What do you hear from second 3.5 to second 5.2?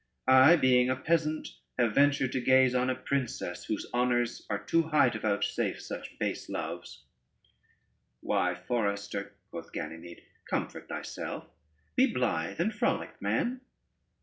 whose honors are too high to